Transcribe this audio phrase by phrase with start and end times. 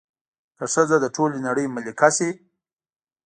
[0.57, 2.29] که ښځه د ټولې نړۍ ملکه شي